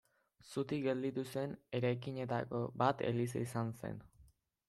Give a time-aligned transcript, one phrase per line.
[0.51, 1.51] Zutik gelditu zen
[1.81, 4.01] eraikinetako bat eliza izan zen.